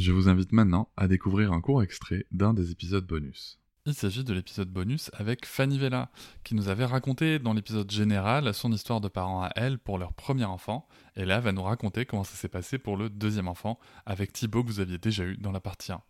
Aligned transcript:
Je 0.00 0.12
vous 0.12 0.30
invite 0.30 0.52
maintenant 0.52 0.88
à 0.96 1.08
découvrir 1.08 1.52
un 1.52 1.60
court 1.60 1.82
extrait 1.82 2.24
d'un 2.30 2.54
des 2.54 2.70
épisodes 2.70 3.06
bonus. 3.06 3.60
Il 3.84 3.92
s'agit 3.92 4.24
de 4.24 4.32
l'épisode 4.32 4.70
bonus 4.70 5.10
avec 5.12 5.44
Fanny 5.44 5.78
Vella, 5.78 6.10
qui 6.42 6.54
nous 6.54 6.70
avait 6.70 6.86
raconté 6.86 7.38
dans 7.38 7.52
l'épisode 7.52 7.90
général 7.90 8.54
son 8.54 8.72
histoire 8.72 9.02
de 9.02 9.08
parents 9.08 9.42
à 9.42 9.50
elle 9.56 9.78
pour 9.78 9.98
leur 9.98 10.14
premier 10.14 10.46
enfant, 10.46 10.88
et 11.16 11.26
là 11.26 11.38
va 11.40 11.52
nous 11.52 11.62
raconter 11.62 12.06
comment 12.06 12.24
ça 12.24 12.34
s'est 12.34 12.48
passé 12.48 12.78
pour 12.78 12.96
le 12.96 13.10
deuxième 13.10 13.46
enfant, 13.46 13.78
avec 14.06 14.32
Thibaut 14.32 14.64
que 14.64 14.68
vous 14.68 14.80
aviez 14.80 14.96
déjà 14.96 15.24
eu 15.24 15.36
dans 15.36 15.52
la 15.52 15.60
partie 15.60 15.92
1. 15.92 16.00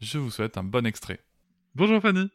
Je 0.00 0.18
vous 0.18 0.32
souhaite 0.32 0.58
un 0.58 0.64
bon 0.64 0.84
extrait. 0.84 1.20
Bonjour 1.76 2.02
Fanny 2.02 2.28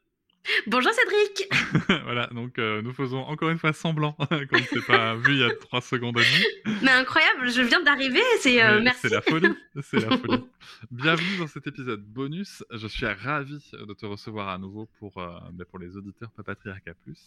Bonjour 0.68 0.92
Cédric 0.92 1.50
Voilà, 2.04 2.28
donc 2.28 2.60
euh, 2.60 2.82
nous 2.82 2.94
faisons 2.94 3.20
encore 3.20 3.50
une 3.50 3.58
fois 3.58 3.72
semblant 3.72 4.12
qu'on 4.30 4.58
ne 4.58 4.64
s'est 4.64 4.82
pas 4.86 5.16
vu 5.16 5.34
il 5.34 5.40
y 5.40 5.44
a 5.44 5.56
trois 5.56 5.82
secondes 5.82 6.18
et 6.18 6.24
demie. 6.24 6.80
Mais 6.82 6.92
incroyable, 6.92 7.50
je 7.50 7.62
viens 7.62 7.82
d'arriver, 7.82 8.22
c'est 8.40 8.62
euh, 8.62 8.82
merci. 8.82 9.02
C'est 9.04 9.10
la 9.10 9.22
folie, 9.22 9.56
c'est 9.82 10.00
la 10.00 10.18
folie. 10.18 10.44
Bienvenue 10.92 11.38
dans 11.38 11.48
cet 11.48 11.68
épisode 11.68 12.04
bonus. 12.04 12.64
Je 12.72 12.88
suis 12.88 13.06
ravi 13.06 13.64
de 13.74 13.94
te 13.94 14.06
recevoir 14.06 14.50
à 14.50 14.58
nouveau 14.58 14.90
pour, 15.00 15.18
euh, 15.18 15.40
ben, 15.54 15.66
pour 15.66 15.80
les 15.80 15.96
auditeurs 15.96 16.32
Papatriarca 16.32 16.94
Plus. 16.94 17.26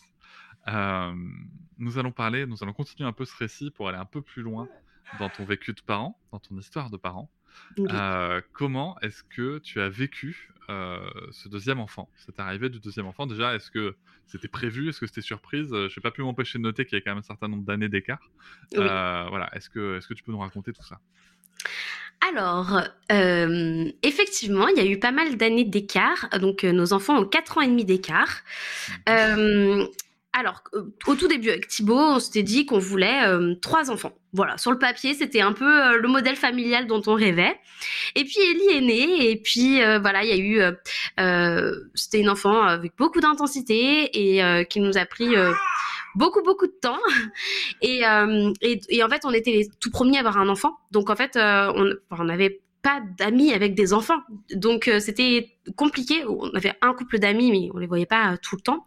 nous 1.79 1.99
allons 1.99 2.13
parler, 2.13 2.45
nous 2.47 2.63
allons 2.63 2.75
continuer 2.75 3.09
un 3.09 3.13
peu 3.13 3.25
ce 3.25 3.37
récit 3.37 3.71
pour 3.71 3.89
aller 3.89 3.99
un 3.99 4.05
peu 4.05 4.21
plus 4.21 4.43
loin 4.43 4.69
dans 5.19 5.31
ton 5.31 5.45
vécu 5.45 5.73
de 5.73 5.81
parent, 5.81 6.19
dans 6.33 6.39
ton 6.39 6.59
histoire 6.59 6.91
de 6.91 6.99
parent. 6.99 7.31
comment 8.53 8.99
est-ce 9.01 9.23
que 9.23 9.59
tu 9.59 9.81
as 9.81 9.89
vécu 9.89 10.51
euh, 10.51 10.56
ce 10.69 11.49
deuxième 11.49 11.81
enfant, 11.81 12.09
cette 12.17 12.39
arrivée 12.41 12.69
du 12.69 12.81
deuxième 12.81 13.07
enfant. 13.07 13.27
Déjà, 13.27 13.55
est-ce 13.55 13.71
que 13.71 13.97
c'était 14.27 14.49
prévu? 14.49 14.89
Est-ce 14.89 15.01
que 15.01 15.07
c'était 15.07 15.21
surprise? 15.21 15.69
Je 15.71 15.85
n'ai 15.85 16.03
pas 16.03 16.11
pu 16.11 16.23
m'empêcher 16.23 16.59
de 16.59 16.63
noter 16.63 16.85
qu'il 16.85 16.99
y 16.99 17.01
a 17.01 17.05
quand 17.05 17.11
même 17.11 17.19
un 17.19 17.23
certain 17.23 17.49
nombre 17.49 17.65
d'années 17.65 17.89
d'écart. 17.89 18.31
Euh, 18.75 19.27
voilà, 19.29 19.51
est-ce 19.55 19.71
que, 19.71 19.99
est 19.99 20.07
que 20.07 20.15
tu 20.15 20.23
peux 20.23 20.33
nous 20.33 20.39
raconter 20.39 20.73
tout 20.73 20.85
ça? 20.85 20.99
Alors, 22.29 22.81
euh, 23.13 23.91
effectivement, 24.03 24.69
il 24.69 24.77
y 24.77 24.81
a 24.81 24.91
eu 24.91 24.99
pas 24.99 25.13
mal 25.13 25.37
d'années 25.37 25.65
d'écart. 25.65 26.29
Donc, 26.41 26.65
nos 26.65 26.93
enfants 26.93 27.19
ont 27.19 27.27
4 27.27 27.59
ans 27.59 27.61
et 27.61 27.69
demi 27.69 27.85
d'écart. 27.85 28.43
Mmh. 29.09 29.85
Alors, 30.39 30.63
euh, 30.75 30.83
au 31.07 31.15
tout 31.15 31.29
début 31.29 31.49
avec 31.49 31.67
Thibaut, 31.67 31.97
on 31.97 32.19
s'était 32.19 32.43
dit 32.43 32.67
qu'on 32.67 32.79
voulait 32.79 33.27
euh, 33.27 33.55
trois 33.63 33.91
enfants. 33.91 34.13
Voilà, 34.35 34.59
sur 34.59 34.71
le 34.71 34.79
papier, 34.79 35.15
c'était 35.15 35.41
un 35.41 35.55
peu 35.55 35.65
euh, 35.65 35.97
le 35.97 36.09
modèle 36.09 36.37
familial 36.37 36.87
dont 36.87 37.01
on 37.07 37.15
rêvait. 37.15 37.59
Et 38.17 38.25
puis 38.25 38.37
Ellie 38.41 38.77
est 38.77 38.81
née, 38.83 39.31
et 39.31 39.37
puis 39.37 39.81
voilà, 40.01 40.25
il 40.25 40.29
y 40.29 40.33
a 40.33 40.37
eu, 40.37 40.61
c'était 41.95 42.21
une 42.21 42.29
enfant 42.29 42.61
avec 42.63 42.93
beaucoup 42.99 43.21
d'intensité 43.21 44.11
et 44.13 44.67
qui 44.67 44.81
nous 44.81 44.99
a 44.99 45.07
pris 45.07 45.35
beaucoup 46.15 46.43
beaucoup 46.43 46.67
de 46.67 46.77
temps. 46.81 46.99
Et, 47.83 48.07
en 48.07 49.09
fait, 49.09 49.25
on 49.25 49.33
était 49.33 49.53
les 49.53 49.69
tout 49.81 49.91
premiers 49.91 50.17
à 50.17 50.21
avoir 50.21 50.39
un 50.39 50.49
enfant, 50.49 50.77
donc 50.91 51.09
en 51.11 51.17
fait, 51.17 51.33
on, 51.37 51.93
on 52.11 52.29
avait 52.29 52.61
d'amis 53.19 53.53
avec 53.53 53.75
des 53.75 53.93
enfants. 53.93 54.21
Donc 54.55 54.91
c'était 55.01 55.57
compliqué. 55.75 56.25
On 56.27 56.51
avait 56.55 56.75
un 56.83 56.93
couple 56.93 57.19
d'amis, 57.19 57.51
mais 57.51 57.71
on 57.75 57.79
les 57.79 57.87
voyait 57.87 58.07
pas 58.07 58.37
tout 58.39 58.57
le 58.57 58.63
temps. 58.63 58.85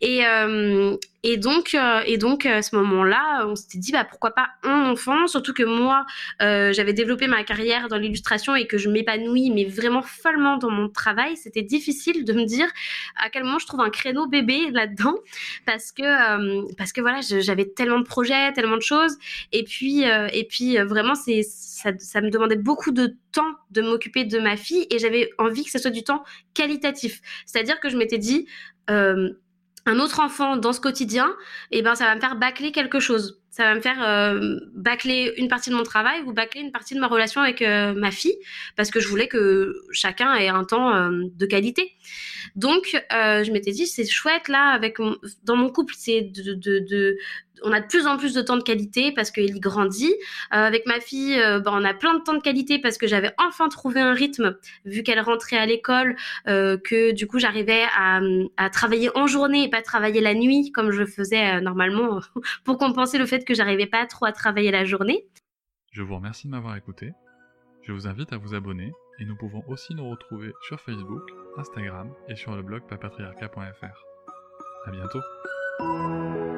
Et, 0.00 0.26
euh, 0.26 0.96
et 1.22 1.36
donc, 1.36 1.74
euh, 1.74 2.00
et 2.06 2.16
donc 2.16 2.46
à 2.46 2.62
ce 2.62 2.74
moment-là, 2.76 3.46
on 3.46 3.54
s'était 3.54 3.78
dit 3.78 3.92
bah 3.92 4.04
pourquoi 4.04 4.30
pas 4.30 4.48
un 4.62 4.90
enfant, 4.90 5.26
surtout 5.26 5.52
que 5.52 5.62
moi 5.62 6.06
euh, 6.42 6.72
j'avais 6.72 6.92
développé 6.92 7.26
ma 7.26 7.42
carrière 7.44 7.88
dans 7.88 7.98
l'illustration 7.98 8.54
et 8.54 8.66
que 8.66 8.78
je 8.78 8.88
m'épanouis 8.88 9.50
mais 9.50 9.64
vraiment 9.64 10.02
follement 10.02 10.56
dans 10.56 10.70
mon 10.70 10.88
travail. 10.88 11.36
C'était 11.36 11.62
difficile 11.62 12.24
de 12.24 12.32
me 12.32 12.44
dire 12.44 12.68
à 13.16 13.30
quel 13.30 13.44
moment 13.44 13.58
je 13.58 13.66
trouve 13.66 13.80
un 13.80 13.90
créneau 13.90 14.26
bébé 14.26 14.70
là-dedans 14.70 15.14
parce 15.66 15.92
que 15.92 16.72
parce 16.74 16.92
que 16.92 17.00
voilà 17.00 17.20
j'avais 17.20 17.66
tellement 17.66 17.98
de 17.98 18.06
projets, 18.06 18.52
tellement 18.52 18.76
de 18.76 18.82
choses 18.82 19.16
et 19.52 19.64
puis 19.64 20.04
et 20.04 20.44
puis 20.48 20.78
vraiment 20.78 21.14
c'est 21.14 21.42
ça, 21.42 21.90
ça 21.98 22.20
me 22.20 22.30
demandait 22.30 22.56
beaucoup 22.56 22.92
de 22.92 23.16
temps 23.32 23.54
de 23.70 23.82
m'occuper 23.82 24.24
de 24.24 24.38
ma 24.38 24.56
fille 24.56 24.86
et 24.90 24.98
j'avais 24.98 25.30
envie 25.38 25.64
que 25.64 25.70
ce 25.70 25.78
soit 25.78 25.90
du 25.90 26.02
temps 26.02 26.24
qualitatif. 26.54 27.20
C'est-à-dire 27.46 27.80
que 27.80 27.88
je 27.88 27.96
m'étais 27.96 28.18
dit 28.18 28.46
un 29.88 29.98
autre 30.00 30.20
enfant 30.20 30.56
dans 30.56 30.72
ce 30.72 30.80
quotidien, 30.80 31.34
et 31.70 31.78
eh 31.78 31.82
ben 31.82 31.94
ça 31.94 32.04
va 32.04 32.14
me 32.14 32.20
faire 32.20 32.36
bâcler 32.36 32.72
quelque 32.72 33.00
chose. 33.00 33.40
Ça 33.50 33.64
va 33.64 33.74
me 33.74 33.80
faire 33.80 34.06
euh, 34.06 34.60
bâcler 34.74 35.32
une 35.38 35.48
partie 35.48 35.70
de 35.70 35.74
mon 35.74 35.82
travail 35.82 36.22
ou 36.22 36.32
bâcler 36.32 36.60
une 36.60 36.70
partie 36.70 36.94
de 36.94 37.00
ma 37.00 37.08
relation 37.08 37.40
avec 37.40 37.62
euh, 37.62 37.94
ma 37.94 38.10
fille, 38.10 38.36
parce 38.76 38.90
que 38.90 39.00
je 39.00 39.08
voulais 39.08 39.28
que 39.28 39.74
chacun 39.90 40.34
ait 40.34 40.48
un 40.48 40.64
temps 40.64 40.94
euh, 40.94 41.22
de 41.34 41.46
qualité. 41.46 41.90
Donc, 42.54 43.02
je 43.10 43.50
m'étais 43.50 43.72
dit, 43.72 43.86
c'est 43.86 44.06
chouette 44.06 44.48
là, 44.48 44.68
avec 44.68 44.98
dans 45.44 45.56
mon 45.56 45.70
couple, 45.70 45.94
c'est 45.96 46.20
de, 46.20 47.16
on 47.62 47.72
a 47.72 47.80
de 47.80 47.86
plus 47.86 48.06
en 48.06 48.16
plus 48.16 48.34
de 48.34 48.42
temps 48.42 48.56
de 48.56 48.62
qualité 48.62 49.12
parce 49.12 49.30
qu'il 49.30 49.60
grandit. 49.60 50.14
Euh, 50.52 50.56
avec 50.56 50.86
ma 50.86 51.00
fille, 51.00 51.40
euh, 51.40 51.60
ben, 51.60 51.72
on 51.74 51.84
a 51.84 51.94
plein 51.94 52.14
de 52.14 52.22
temps 52.22 52.34
de 52.34 52.42
qualité 52.42 52.78
parce 52.78 52.98
que 52.98 53.06
j'avais 53.06 53.32
enfin 53.38 53.68
trouvé 53.68 54.00
un 54.00 54.12
rythme 54.12 54.56
vu 54.84 55.02
qu'elle 55.02 55.20
rentrait 55.20 55.56
à 55.56 55.66
l'école, 55.66 56.16
euh, 56.46 56.78
que 56.78 57.12
du 57.12 57.26
coup 57.26 57.38
j'arrivais 57.38 57.84
à, 57.96 58.20
à, 58.56 58.70
travailler 58.70 59.10
en 59.16 59.26
journée 59.26 59.64
et 59.64 59.70
pas 59.70 59.82
travailler 59.82 60.20
la 60.20 60.34
nuit 60.34 60.72
comme 60.72 60.90
je 60.90 61.04
faisais 61.04 61.60
normalement 61.60 62.20
pour 62.64 62.78
compenser 62.78 63.18
le 63.18 63.26
fait 63.26 63.44
que 63.44 63.54
j'arrivais 63.54 63.86
pas 63.86 64.06
trop 64.06 64.26
à 64.26 64.32
travailler 64.32 64.70
la 64.70 64.84
journée. 64.84 65.26
Je 65.92 66.02
vous 66.02 66.16
remercie 66.16 66.46
de 66.46 66.52
m'avoir 66.52 66.76
écouté. 66.76 67.12
Je 67.82 67.92
vous 67.92 68.06
invite 68.06 68.32
à 68.32 68.36
vous 68.36 68.54
abonner 68.54 68.92
et 69.18 69.24
nous 69.24 69.36
pouvons 69.36 69.62
aussi 69.68 69.94
nous 69.94 70.08
retrouver 70.08 70.52
sur 70.62 70.80
Facebook, 70.80 71.22
Instagram 71.56 72.12
et 72.28 72.36
sur 72.36 72.54
le 72.54 72.62
blog 72.62 72.82
papatriarca.fr. 72.88 74.04
À 74.86 74.90
bientôt. 74.90 76.57